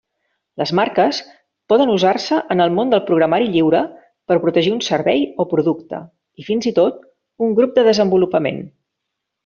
[0.59, 1.19] Les marques
[1.73, 3.83] poden usar-se en el món del programari lliure
[4.31, 6.03] per protegir un servei o producte
[6.45, 7.09] i fins i tot
[7.49, 8.63] un grup de desenvolupament.